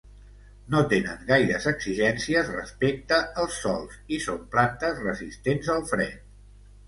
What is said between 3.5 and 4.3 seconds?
sòls i